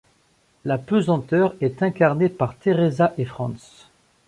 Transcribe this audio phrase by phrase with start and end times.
[0.65, 3.87] La pesanteur est incarnée par Tereza et Franz.